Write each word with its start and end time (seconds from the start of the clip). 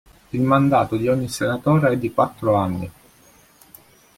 Il 0.31 0.41
mandato 0.41 0.97
di 0.97 1.07
ogni 1.07 1.27
senatore 1.27 1.91
è 1.91 1.97
di 1.99 2.11
quattro 2.11 2.55
anni. 2.55 2.91